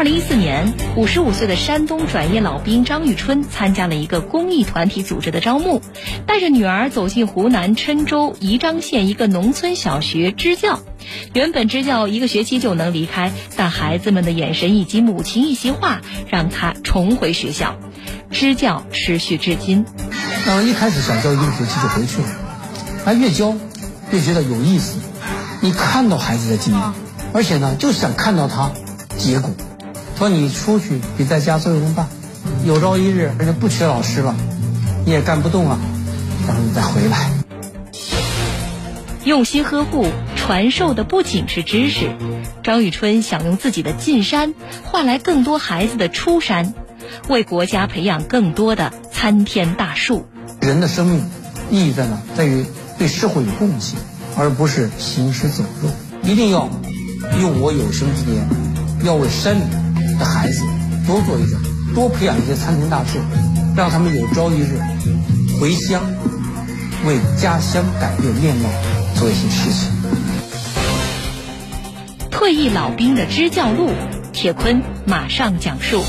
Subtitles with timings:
[0.00, 5.82] 二零一四年，五十五岁的山东转业老兵张玉春参加了一个公益团体组织的招募，
[6.26, 10.80] 带着女儿走进湖南郴州宜章县一个农村小学支教。
[11.34, 17.76] 原本支教一个学期就能离开，但孩子们的眼神以及母亲一席话，让他重回学校。
[18.30, 19.84] 支教持续至今。
[20.46, 22.28] 嗯，一开始想教一个学期就回去了，
[23.04, 23.54] 他越教
[24.12, 24.96] 越觉得有意思。
[25.60, 26.80] 你看到孩子的进步，
[27.34, 28.70] 而且呢，就想看到他
[29.18, 29.50] 结果。
[30.20, 32.06] 说你出去比在家作用大，
[32.66, 34.36] 有朝一日人家不缺老师了，
[35.06, 35.78] 你也干不动了，
[36.46, 37.30] 然后你再回来。
[39.24, 42.10] 用心呵护，传授的不仅是知识。
[42.62, 44.52] 张玉春想用自己的进山
[44.84, 46.74] 换来更多孩子的出山，
[47.30, 50.26] 为国家培养更多的参天大树。
[50.60, 51.24] 人的生命
[51.70, 52.18] 意义在哪？
[52.36, 52.66] 在于
[52.98, 53.98] 对社会有贡献，
[54.36, 55.88] 而不是行尸走肉。
[56.22, 56.68] 一定要
[57.40, 58.46] 用我有生之年，
[59.02, 59.62] 要为山里
[60.20, 60.62] 的孩子
[61.06, 61.58] 多做一点，
[61.94, 63.18] 多培养一些参天大树，
[63.74, 64.78] 让他们有朝一日
[65.58, 66.02] 回乡，
[67.06, 68.68] 为家乡改变面貌。
[69.16, 69.90] 做一些事情。
[72.30, 73.90] 退役老兵的支教路，
[74.32, 76.02] 铁坤马上讲述。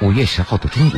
[0.00, 0.92] 五月十号的中午，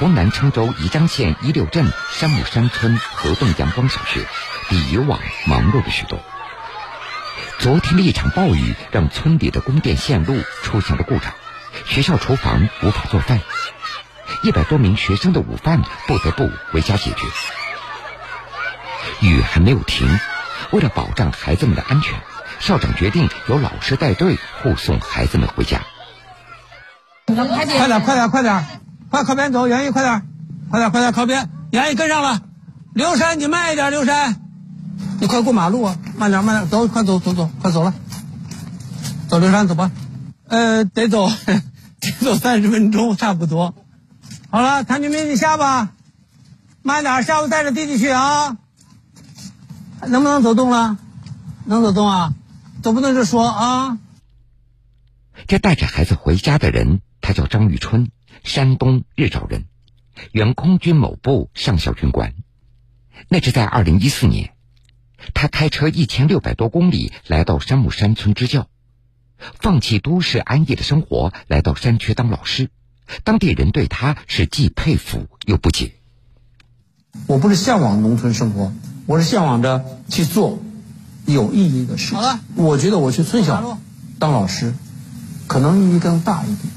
[0.00, 4.24] 湖南郴州宜章县一六镇山木山村河洞阳光小学
[4.70, 6.18] 比以往忙碌了许多。
[7.58, 11.34] 昨天的一场暴雨让村里的供电线路出现了故障，
[11.84, 13.40] 学校厨房无法做饭，
[14.42, 17.26] 一百多名学生的午饭不得不回家解决。
[19.20, 20.18] 雨还没有停，
[20.70, 22.18] 为了保障孩子们的安全，
[22.58, 25.82] 校长决定由老师带队护送孩子们回家。
[27.26, 28.79] 快点，快点，快点，
[29.10, 30.26] 快靠边走，杨毅，快点，
[30.70, 32.42] 快点，快点靠边，杨毅跟上了。
[32.94, 34.40] 刘山，你慢一点，刘山。
[35.20, 35.98] 你快过马路啊！
[36.16, 37.92] 慢点，慢点，走，快走，走走，快走了。
[39.28, 39.90] 走，刘山，走吧。
[40.46, 41.28] 呃，得走，
[42.00, 43.74] 得走三十分钟，差不多。
[44.48, 45.90] 好了，谭军兵，你下吧。
[46.82, 48.56] 慢点，下午带着弟弟去啊。
[50.06, 50.96] 能不能走动了？
[51.64, 52.32] 能走动啊？
[52.82, 53.98] 走不动就说啊。
[55.46, 58.10] 这带着孩子回家的人，他叫张玉春，
[58.42, 59.64] 山东日照人，
[60.32, 62.34] 原空军某部上校军官。
[63.28, 64.52] 那是在二零一四年。
[65.34, 68.68] 他开车一千六百多公里来到山木山村支教，
[69.36, 72.70] 放弃都市安逸的生活，来到山区当老师。
[73.22, 75.92] 当地人对他是既佩服又不解。
[77.26, 78.72] 我不是向往农村生活，
[79.04, 80.58] 我是向往着去做
[81.26, 82.14] 有意义的事。
[82.14, 83.78] 好了，我觉得我去村小
[84.18, 84.72] 当老师，
[85.46, 86.72] 可能意义更大一点。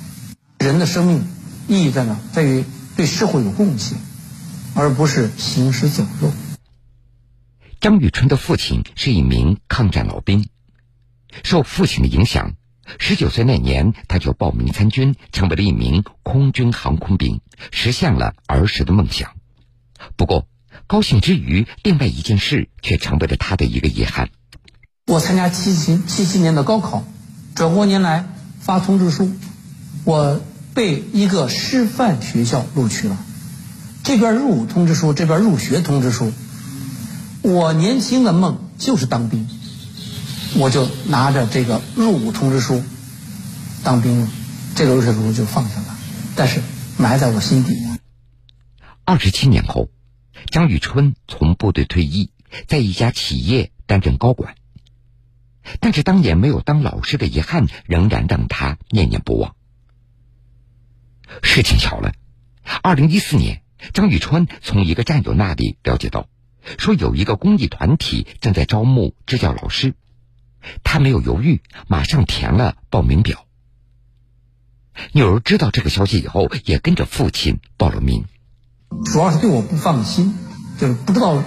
[0.60, 1.24] 人的生命
[1.68, 2.18] 意义在哪？
[2.32, 2.64] 在于
[2.96, 3.98] 对社会有贡献，
[4.76, 6.32] 而不是行尸走肉。
[7.80, 10.48] 张雨春的父亲是一名抗战老兵，
[11.44, 12.54] 受父亲的影响，
[12.98, 17.42] 十九岁那年他就报名参军，成为了一名空军航空兵，
[17.72, 19.32] 实现了儿时的梦想。
[20.16, 20.48] 不过，
[20.88, 24.30] 高兴之余，另外一件事却成为了他的一个遗憾。
[25.08, 27.04] 我参加七七七七年的高考，
[27.56, 28.30] 转过年来
[28.60, 29.32] 发通知书，
[30.06, 30.42] 我
[30.74, 33.18] 被一个师范学校录取了。
[34.04, 36.34] 这边入伍通知书，这边入学通知书。
[37.42, 39.48] 我年轻的梦就是当兵，
[40.56, 42.84] 我就拿着这个入伍通知书
[43.84, 44.28] 当兵了，
[44.76, 45.98] 这个入学书就放下了，
[46.36, 46.62] 但是
[46.98, 47.78] 埋在我心底。
[49.06, 49.90] 二十七年后，
[50.52, 52.32] 张玉春从部队退役，
[52.68, 54.56] 在一家企业担任高管，
[55.80, 59.56] 但是当年没有当老师的遗憾仍然让他念念不忘。
[61.42, 62.14] 事情巧了，
[62.82, 63.62] 二零一四年，
[63.94, 66.28] 张玉川从一个战友那里了解到。
[66.78, 69.96] 说有一个公益团体正在招募支教老师，
[70.82, 73.46] 他没有犹豫，马上填了报名表。
[75.12, 78.24] 女儿知道这个消息以后，也跟着父亲报了名。
[79.12, 80.34] 主要是对我不放心，
[80.80, 81.44] 就是不知道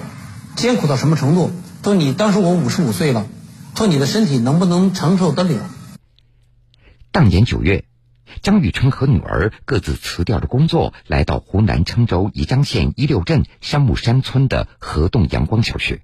[0.54, 1.50] 艰苦到什么程度。
[1.82, 3.26] 说你当时我五十五岁了，
[3.74, 5.70] 说你的身体能不能承受得了？
[7.10, 7.85] 当年九月。
[8.42, 16.02] 张玉春和女儿各自辞掉了工作，来到湖南郴州宜章县一六镇山木山村的河洞阳光小学。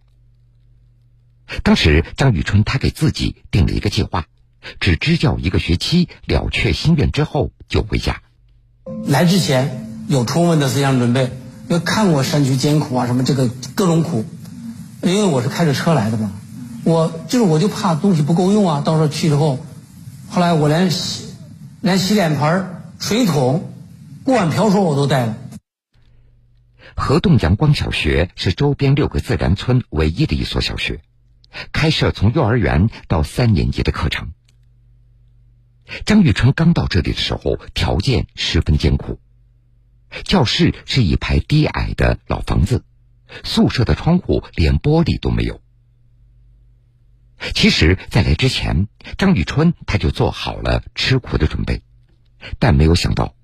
[1.63, 4.27] 当时，张玉春他给自己定了一个计划，
[4.81, 8.23] 只支教一个学期，了却心愿之后就回家。
[9.07, 11.25] 来之前有充分的思想准备，
[11.69, 14.25] 因为看过山区艰苦啊，什么这个各种苦。
[15.03, 16.33] 因为我是开着车来的嘛，
[16.85, 19.59] 我就是我就怕东西不够用啊，到时候去之后，
[20.31, 20.91] 后来我连。
[21.83, 23.75] 连洗脸盆、水桶、
[24.23, 25.37] 锅碗瓢勺我都带了。
[26.95, 31.01] 河洞阳光小学是周边六个自然村唯一的一所小学，
[31.73, 34.29] 开设从幼儿园到三年级的课程。
[36.07, 39.19] 张玉春刚到这里的时候，条件十分艰苦。
[40.23, 42.85] 教室是一排低矮的老房子，
[43.43, 45.61] 宿舍的窗户连玻璃都没有。
[47.55, 48.87] 其实，在来之前，
[49.19, 51.83] 张玉春他就做好了吃苦的准备，
[52.59, 53.35] 但没有想到，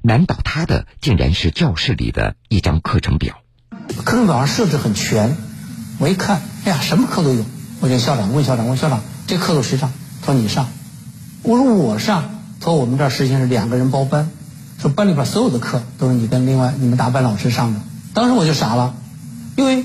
[0.00, 3.42] 难倒他的竟然是教室里的一张课程表。
[4.04, 5.36] 课程表上设置很全，
[5.98, 7.44] 我一看，哎呀，什么课都有。
[7.80, 9.92] 我就校长问校长，问校长，这课都谁上？
[10.22, 10.68] 他说你上。
[11.42, 12.40] 我说我上。
[12.60, 14.30] 他说我们这儿实行是两个人包班，
[14.78, 17.80] 说班里边所有的课都是你跟另外你们大班老师上的。
[18.14, 18.94] 当时我就傻了，
[19.56, 19.84] 因为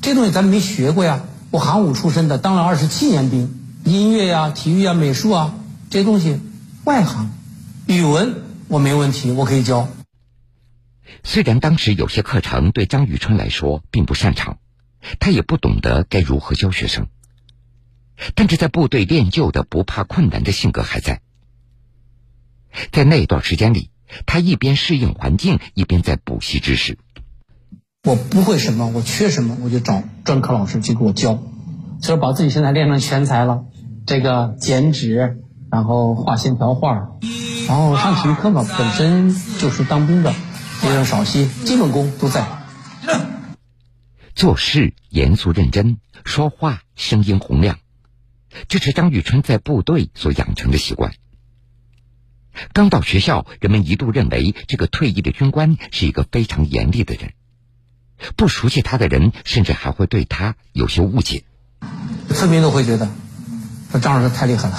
[0.00, 1.24] 这东西咱没学过呀。
[1.52, 5.54] 我航武出身的，当了二十七年兵，音乐呀、体育啊、美术啊
[5.90, 6.40] 这些东西
[6.84, 7.30] 外行，
[7.86, 9.86] 语文我没问题，我可以教。
[11.22, 14.56] 虽然当时有些课程对张雨春来说并不擅长，
[15.20, 17.08] 他也不懂得该如何教学生，
[18.34, 21.20] 但是在部队练就的不怕困难的性格还在。
[22.92, 23.90] 在那段时间里，
[24.24, 26.96] 他一边适应环境，一边在补习知识。
[28.04, 31.40] 我不会什么，我缺什么，我就找专科老师去给我教，
[32.00, 33.64] 所以把自己现在练成全才了。
[34.06, 35.38] 这个剪纸，
[35.70, 37.10] 然后画线条画，
[37.68, 40.34] 然后上体育课嘛，本身就是当兵的，
[40.80, 42.44] 别人少些，基本功都在。
[44.34, 47.78] 做事严肃认真，说话声音洪亮，
[48.66, 51.12] 这是张玉春在部队所养成的习惯。
[52.72, 57.34] 刚到学校，人们一度认为这个退役的军官是一个非常严厉的人。
[58.36, 61.44] 不熟悉他的人，甚至还会对他有些误解。
[62.34, 63.08] 村民都会觉得，
[63.90, 64.78] 说张老师太厉害了。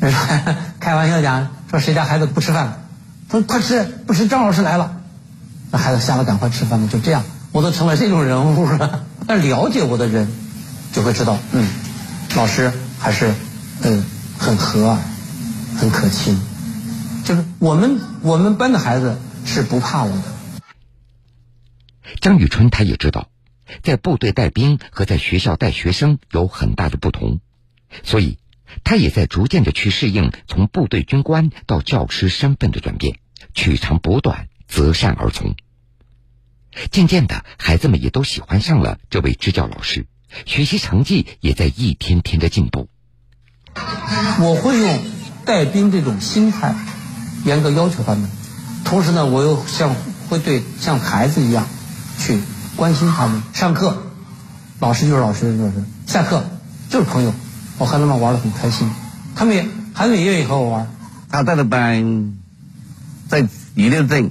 [0.80, 2.86] 开玩笑讲，说谁家孩子不吃饭，
[3.30, 4.96] 说快吃，不吃张老师来了。
[5.70, 9.04] 那孩子下了赶快吃饭了，就这样，我都成了这种人物了。
[9.26, 10.28] 但了解我的人，
[10.92, 11.68] 就会知道，嗯，
[12.36, 13.32] 老师还是，
[13.82, 14.04] 嗯，
[14.38, 14.98] 很和，
[15.76, 16.38] 很可亲。
[17.24, 20.22] 就是我们我们班的孩子是不怕我的。
[22.20, 23.28] 张雨春他也知道，
[23.82, 27.40] 在部队带兵和在学校带学生有很大的不同，
[28.02, 28.38] 所以
[28.82, 33.18] 他也在逐渐的去适应从部队军官到教师身份的转变，
[33.54, 35.54] 取长补短，择善而从。
[36.90, 40.06] 渐渐的，孩子们也都喜欢上了这位支教老师，
[40.46, 42.88] 学习成绩也在一天天的进步。
[44.40, 45.04] 我会用
[45.44, 46.74] 带兵这种心态。
[47.44, 48.30] 严格要求他们，
[48.86, 49.94] 同时呢，我又像
[50.30, 51.68] 会对像孩子一样
[52.18, 52.40] 去
[52.76, 53.42] 关心他们。
[53.52, 54.02] 上课，
[54.80, 56.44] 老师就是老师就是；下课
[56.90, 57.34] 就是朋友，
[57.78, 58.90] 我和他们玩的很开心。
[59.36, 60.90] 他们也孩子也愿意和我玩。
[61.30, 62.36] 他带的班
[63.28, 64.30] 在一六镇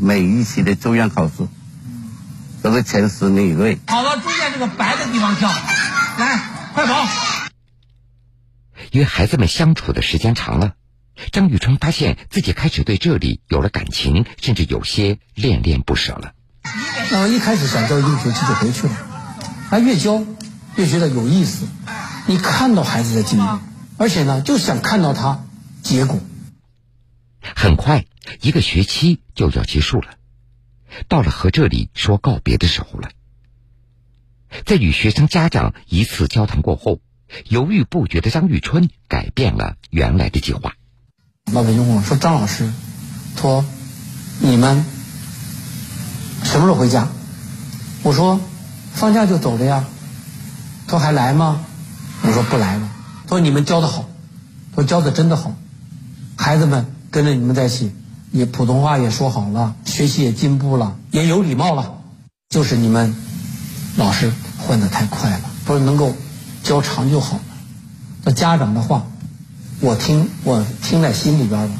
[0.00, 1.34] 每一期的中央考试
[2.62, 3.78] 都是前十名以内。
[3.86, 6.40] 跑到中间这个白的地方跳，来，
[6.74, 7.08] 快跑！
[8.92, 10.74] 与孩子们相处的时间长了。
[11.32, 16.32] 张雨春发现自己开始对这里有了感情，甚至有些恋恋不舍了。
[17.10, 18.96] 那么一开始想教一个学期就回去了，
[19.70, 20.24] 啊越教
[20.76, 21.66] 越觉得有意思。
[22.26, 23.58] 你看到孩子的进步，
[23.96, 25.44] 而且呢，就想看到他
[25.82, 26.20] 结果。
[27.40, 28.04] 很快，
[28.42, 30.08] 一个学期就要结束了，
[31.08, 33.10] 到了和这里说告别的时候了。
[34.66, 37.00] 在与学生家长一次交谈过后，
[37.48, 40.74] 犹豫不决的张玉春改变了原来的计划。
[41.52, 42.70] 老北京问我说：“张老师，
[43.36, 43.64] 说
[44.40, 44.84] 你们
[46.50, 47.08] 什么时候回家？”
[48.02, 48.40] 我说
[48.92, 49.84] ：“放假就走了呀。”
[50.88, 51.64] 他说：“还来吗？”
[52.22, 52.88] 我说：“不来了。”
[53.28, 54.04] 他说：“你们教的好，
[54.74, 55.54] 说教的真的好，
[56.36, 57.92] 孩子们跟着你们在一起，
[58.32, 61.94] 也普通话也说好了，学习也进步了，也有礼貌了。
[62.48, 63.14] 就是你们
[63.96, 66.14] 老师换的太快了，说能够
[66.62, 67.42] 教长就好了。
[68.24, 69.06] 那家长的话。”
[69.80, 71.70] 我听，我听在心里边了。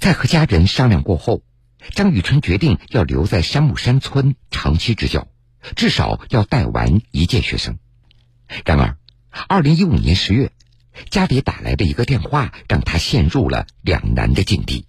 [0.00, 1.42] 在和家人商量过后，
[1.90, 5.26] 张雨春决定要留在山木山村长期支教，
[5.76, 7.78] 至少要带完一届学生。
[8.64, 8.96] 然而，
[9.48, 10.52] 二零一五年十月，
[11.10, 14.86] 家里打来的一个电话，让他陷入了两难的境地。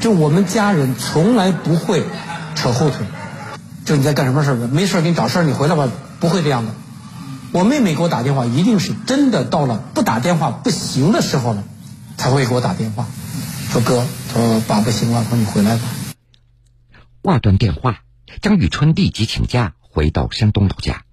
[0.00, 2.02] 就我们家人从来不会
[2.54, 3.06] 扯后腿，
[3.84, 4.54] 就你在干什么事儿？
[4.68, 5.88] 没事给你找事儿，你回来吧，
[6.20, 6.74] 不会这样的。
[7.52, 11.64] 我妹妹给我打电话，一定是真的到了不打电话不行的时候了，
[12.16, 13.06] 才会给我打电话，
[13.78, 15.82] 说哥，说爸不行了，说你回来吧。
[17.22, 18.02] 挂断电话，
[18.42, 21.04] 张雨春立即请假回到山东老家。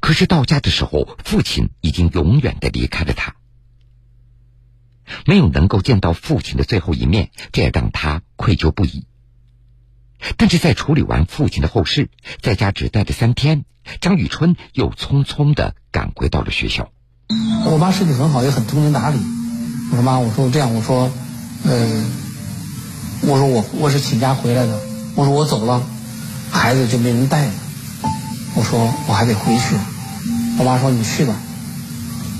[0.00, 3.36] 可是到家的时候，父亲已经永远的离开了他，
[5.24, 9.06] 没有能够见到父亲的最后一面，这也让他愧疚不已。
[10.36, 12.10] 但是在处理完父亲的后事，
[12.42, 13.64] 在家只待了三天，
[14.02, 16.92] 张玉春又匆匆的赶回到了学校。
[17.64, 19.18] 我妈身体很好，也很通情达理。
[19.92, 21.12] 我说妈，我说这样，我说，
[21.64, 22.04] 呃，
[23.20, 24.80] 我说我我是请假回来的，
[25.14, 25.86] 我说我走了，
[26.50, 27.52] 孩子就没人带了。
[28.54, 29.76] 我说我还得回去。
[30.58, 31.38] 我妈说你去吧。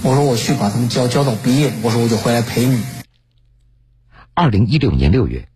[0.02, 2.82] 我说我去把他们教教到毕业，我说我就回来陪你。
[4.32, 5.46] 二零一六年六月，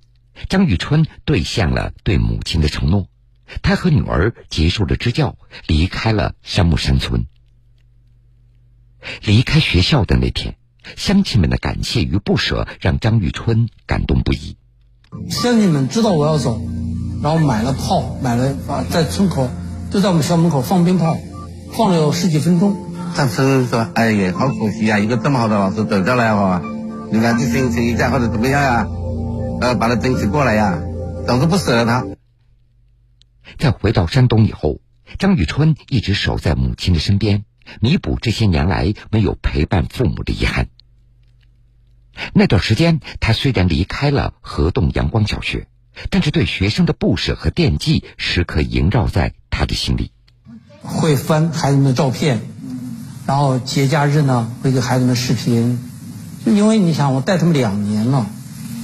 [0.50, 3.08] 张玉春兑现了对母亲的承诺，
[3.62, 7.26] 他和女儿结束了支教，离开了山木山村。
[9.22, 10.56] 离开学校的那天，
[10.94, 14.56] 乡亲们的感谢与不舍让张玉春感动不已。
[15.30, 16.60] 乡亲们知道我要走，
[17.22, 19.50] 然后买了炮，买了啊，在村口
[19.90, 21.18] 就在我们学校门口放鞭炮，
[21.72, 22.76] 放了有十几分钟。
[23.16, 26.62] 当时说：“哎呀，好可惜啊，一个这么好的老师走掉了哈，
[27.10, 28.86] 你看这心情一下或者怎么样呀？
[29.60, 30.78] 呃，把他争取过来呀，
[31.26, 32.04] 总是不舍得他。”
[33.58, 34.80] 在回到山东以后，
[35.18, 37.44] 张玉春一直守在母亲的身边。
[37.80, 40.68] 弥补这些年来没有陪伴父母的遗憾。
[42.32, 45.66] 那段时间，他虽然离开了河洞阳光小学，
[46.10, 50.12] 但是对学生的不舍和惦记时刻萦绕在他的心里。
[50.82, 52.40] 会翻孩子们的照片，
[53.26, 55.80] 然后节假日呢会给孩子们视频，
[56.44, 58.26] 因为你想我带他们两年了，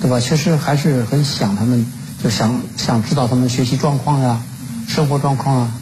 [0.01, 0.19] 对吧？
[0.19, 1.87] 确实还是很想他们，
[2.23, 4.43] 就想想知道他们学习状况呀、
[4.89, 5.73] 生活状况啊，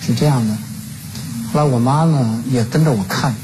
[0.00, 0.56] 是这样的。
[1.52, 3.34] 后来我妈呢也跟着我看，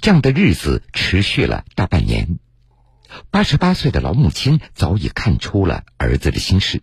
[0.00, 2.38] 这样的日子持续了大半年。
[3.30, 6.82] 八十八岁的老母亲早已看出了儿子的心事。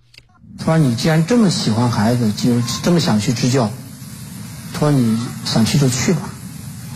[0.58, 3.70] 他说：“你既然这么喜欢孩子，就这么想去支教，
[4.74, 6.30] 他说你想去就去吧。”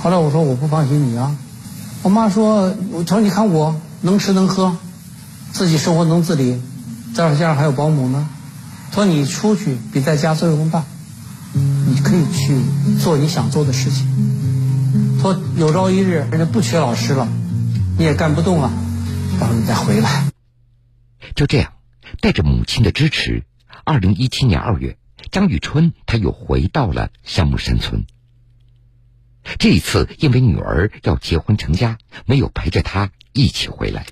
[0.02, 1.36] 后来我说：“我不放心你啊。”
[2.04, 4.78] 我妈说：“我说你看我能吃能喝，
[5.52, 6.62] 自己生活能自理，
[7.14, 8.30] 再加上还有保姆呢。
[8.92, 10.84] 他说你出去比在家作用大。”
[11.52, 12.62] 你可以去
[13.02, 14.06] 做你想做的事情。
[15.20, 17.28] 说有朝一日人家不缺老师了，
[17.98, 18.72] 你也干不动了，
[19.38, 20.32] 到时候你再回来。
[21.36, 21.74] 就这样，
[22.22, 23.44] 带着母亲的支持，
[23.84, 24.98] 二零一七年二月，
[25.30, 28.06] 张玉春他又回到了山木山村。
[29.58, 34.06] 这一次，因为女儿要结婚成家，没有陪着她一起回来。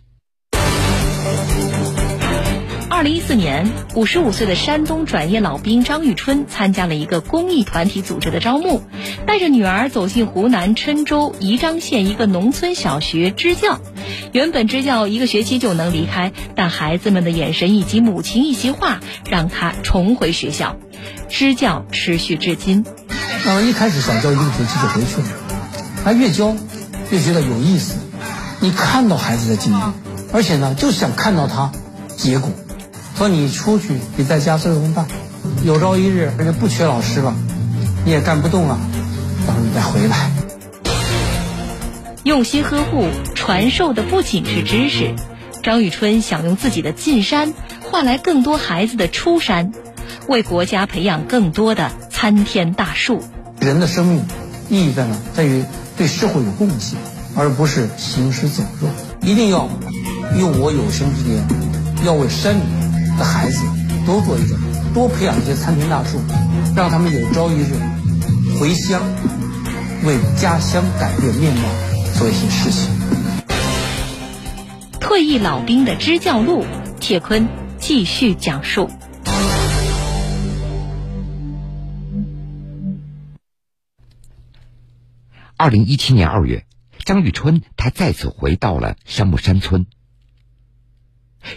[3.07, 8.81] 零一四年，五十五岁的山东转业老兵张玉春参加了一个公益团体组织的招募，
[9.25, 13.79] 带着女儿走进湖南郴州宜章县一个农村小学支教。
[14.33, 18.99] 原本支教一个学期就能离开，但孩子们的眼神以及母亲一席话，
[19.29, 20.75] 让他重回学校。
[21.29, 22.83] 支教持续至今。
[23.45, 25.27] 嗯，一开始想教一个学期就回去了，
[26.03, 26.57] 他越教
[27.09, 27.99] 越觉得有意思。
[28.59, 29.79] 你看到孩子的进步，
[30.33, 31.71] 而且呢，就想看到他
[32.17, 32.51] 结果。
[33.17, 35.07] 说你出去比在家作用大，
[35.63, 37.36] 有朝一日人家不缺老师了，
[38.05, 38.77] 你也干不动了，
[39.47, 40.31] 到时候你再回来。
[42.24, 45.15] 用心呵护，传授的不仅是知识。
[45.63, 49.71] 张玉春想用自己的进山换来更多孩子的出山，
[50.27, 53.24] 为国家培养更多的参天大树。
[53.59, 54.27] 人的生命
[54.69, 55.15] 意义在哪？
[55.33, 55.65] 在于
[55.97, 57.00] 对社会有贡献，
[57.36, 58.89] 而不是行尸走肉。
[59.24, 59.67] 一定要
[60.38, 61.43] 用我有生之年，
[62.05, 62.62] 要为山里。
[63.17, 63.65] 的孩子
[64.05, 64.59] 多做一点，
[64.93, 66.19] 多培养一些参天大树，
[66.75, 67.74] 让他们有朝一日
[68.59, 69.01] 回乡，
[70.03, 71.63] 为家乡改变面貌
[72.13, 72.91] 做一些事情。
[75.00, 76.63] 退役老兵的支教路，
[77.00, 77.47] 铁坤
[77.79, 78.89] 继续讲述。
[85.55, 86.67] 二零一七年二月，
[87.03, 89.88] 张玉春他再次回到了山木山村。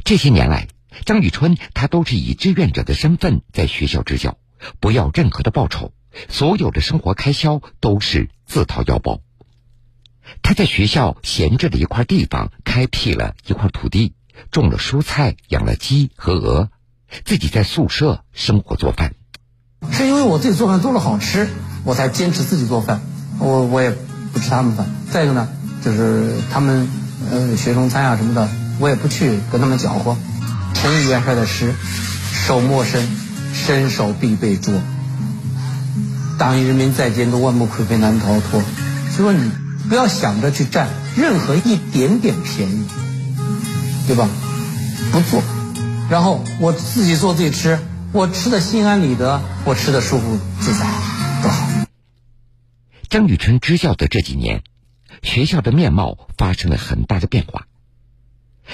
[0.05, 0.69] 这些年来。
[1.04, 4.37] 张宇春，他都是以志愿者的身份在学校支教，
[4.80, 5.92] 不要任何的报酬，
[6.28, 9.21] 所有的生活开销都是自掏腰包。
[10.42, 14.14] 他在学校闲置的一块地方开辟了一块土地，
[14.50, 16.71] 种了蔬菜，养了鸡和鹅，
[17.25, 19.14] 自己在宿舍生活做饭。
[19.90, 21.49] 是因为我自己做饭做的好吃，
[21.85, 23.00] 我才坚持自己做饭。
[23.38, 23.90] 我我也
[24.33, 24.87] 不吃他们饭。
[25.11, 25.49] 再一个呢，
[25.83, 26.88] 就是他们
[27.30, 30.16] 呃学生餐啊什么的，我也不去跟他们搅和。
[30.75, 31.75] 陈元帅的诗
[32.47, 33.09] ：“手莫伸，
[33.53, 34.75] 伸手必被捉。
[36.39, 38.62] 党与人民在监督，万木溃飞难逃脱。”
[39.11, 39.50] 所以说，你
[39.89, 42.87] 不要想着去占任何一点点便宜，
[44.07, 44.29] 对吧？
[45.12, 45.43] 不做，
[46.09, 47.79] 然后我自己做自己吃，
[48.12, 50.87] 我吃的心安理得，我吃的舒服自在，
[51.43, 51.67] 多好。
[53.09, 54.62] 张雨春支教的这几年，
[55.23, 57.67] 学校的面貌发生了很大的变化。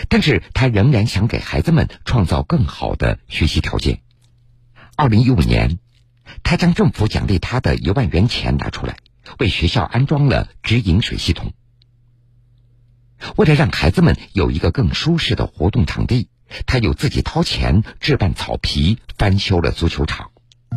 [0.08, 4.00] 但是他仍然想给孩子们创造更好的学习条件。
[4.96, 5.78] 二零一五年，
[6.42, 8.96] 他将政府奖励他的一万元钱拿出来，
[9.38, 11.52] 为学校安装了直饮水系统。
[13.36, 16.28] 为了让孩子们有一个更舒适的活动场地，
[16.66, 20.30] 他又自己掏钱置办草皮，翻修了足球场。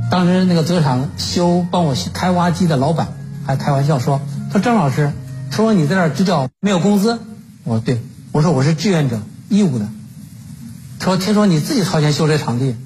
[0.10, 3.14] 当时那个足球场修帮我开挖机的老板
[3.46, 4.22] 还开玩笑说
[4.52, 5.12] ：“说张老师，
[5.52, 7.22] 说你在这支教没有工资？”
[7.66, 9.88] 我说：“对。”我说：“我是志愿者，义务的。”
[11.00, 12.78] 他说：“听说你自己掏钱修这场地？”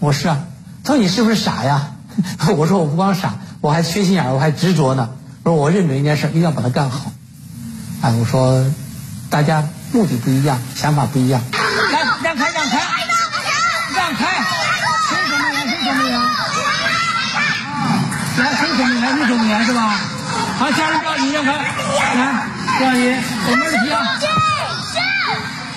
[0.00, 0.44] 我说：“是啊。”
[0.84, 1.92] 他说：“你是不是傻呀？”
[2.56, 5.10] 我说：“我不光傻，我还缺心眼儿，我还执着呢。
[5.42, 7.12] 我说我认准一件事，一定要把它干好。”
[8.02, 8.64] 哎，我说，
[9.30, 11.42] 大家目的不一样，想法不一样。
[11.52, 11.58] 来，
[12.22, 12.80] 让开，让开，
[13.96, 14.24] 让开。
[18.38, 19.16] 来，谁守门员？
[19.18, 19.98] 你守门员是吧？
[20.58, 21.62] 好，下一个你让开，来，
[22.78, 23.14] 郭阿姨，
[23.48, 24.55] 我们的题啊。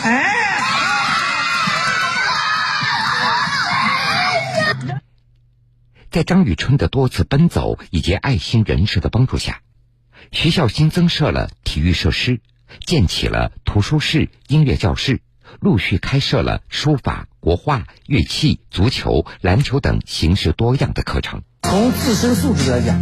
[0.10, 0.26] 哎。
[6.12, 9.62] 在张雨春的多次奔走以及爱心人士的帮助下，
[10.32, 12.42] 学校新增设了体育设施，
[12.86, 15.22] 建起了图书室、音乐教室，
[15.60, 21.44] 陆续开设了书法、国画、乐器、足球、篮球等形式多样的课程。
[21.62, 23.00] 从自身素质来讲，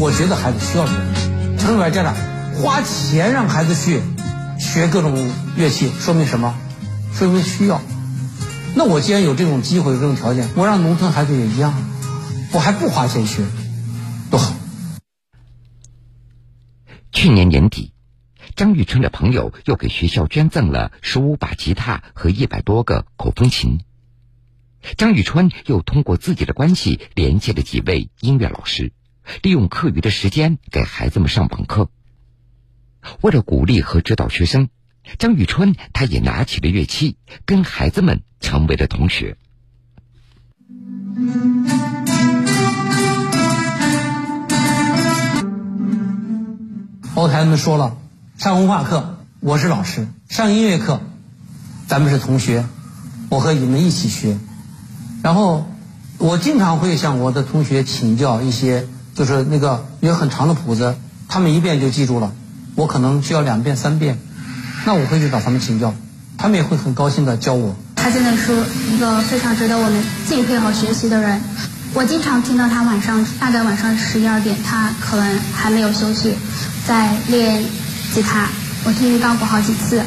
[0.00, 0.98] 我觉得孩子需要这个。
[1.58, 2.14] 城里边家长
[2.54, 4.00] 花钱让孩子去
[4.68, 6.54] 学各种乐器，说明什么？
[7.14, 7.80] 说明需要。
[8.76, 11.74] 那我既然有这种机会、有这种条件，我让农村孩子也一样，
[12.52, 13.42] 我还不花钱学，
[14.30, 14.54] 多好。
[17.10, 17.94] 去年年底，
[18.56, 23.80] 张玉春的朋友又给学校捐赠了十五把吉他和一百多个口风琴。
[24.98, 28.92] 张玉春又通过自己的关系联系了几位音乐老师，
[29.40, 31.88] 利用课余的时间给孩子们上网课。
[33.20, 34.68] 为了鼓励和指导学生，
[35.18, 39.36] 张玉春他也拿起了乐器，跟孩子们成为了同学。
[47.14, 47.96] 包括孩子们说了，
[48.36, 51.00] 上文化课我是老师，上音乐课
[51.88, 52.64] 咱们是同学，
[53.28, 54.38] 我和你们一起学。
[55.20, 55.66] 然后，
[56.18, 60.96] 我经常会向我的同学请教一些，就是那个有很长的谱子，
[61.28, 62.32] 他们一遍就记住了，
[62.78, 64.20] 我可能需要两遍三遍，
[64.86, 65.96] 那我会去找他们请教，
[66.36, 67.74] 他们也会很高兴的教我。
[67.96, 68.52] 他真的是
[68.94, 71.42] 一个非常值得我们敬佩和学习的人。
[71.92, 76.36] 我经常听到他晚上大概晚上十一二点，他可能还没有休息，
[76.86, 77.64] 在练
[78.14, 78.48] 吉他。
[78.84, 80.00] 我听到过好几次，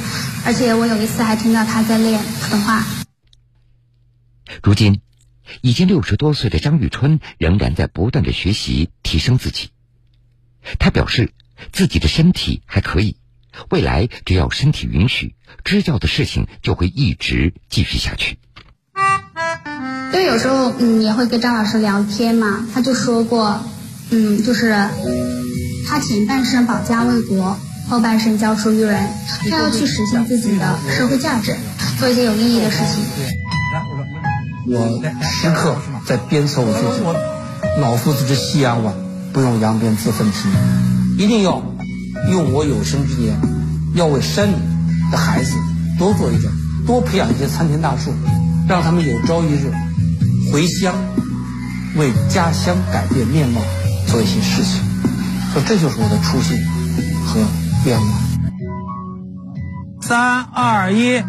[0.46, 2.86] 而且我有一次还听到他在练普通话。
[4.64, 5.02] 如今，
[5.60, 9.72] 已经六十多岁的张玉春仍然在不断的学习提升自己。
[10.80, 11.34] 他表示，
[11.72, 13.18] 自己的身体还可以，
[13.70, 18.38] 未来只要身体允许，支教的事情就会一直继续下去。
[20.14, 23.64] 因为有时候，嗯，也会跟张老师聊天嘛，他就说过，
[24.10, 24.72] 嗯，就是
[25.88, 27.58] 他前半生保家卫国，
[27.90, 29.10] 后半生教书育人，
[29.50, 31.56] 他要去实现自己的社会价值，
[31.98, 33.04] 做一些有意义的事情。
[34.68, 37.04] 我时刻在鞭策我自己，
[37.80, 38.94] 老夫子之夕阳晚，
[39.32, 41.01] 不用扬鞭自奋蹄。
[41.22, 41.62] 一定要
[42.32, 43.40] 用我有生之年，
[43.94, 44.56] 要为山里
[45.12, 45.52] 的孩子
[46.00, 46.52] 多做一点，
[46.88, 48.12] 多培养一些参天大树，
[48.68, 49.72] 让他们有朝一日
[50.52, 50.96] 回乡，
[51.96, 53.62] 为家乡改变面貌
[54.08, 54.82] 做一些事情。
[55.54, 56.58] 说这就是我的初心
[57.28, 57.40] 和
[57.86, 58.10] 愿望。
[60.02, 61.20] 三二一，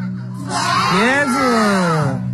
[0.49, 2.32] 茄子。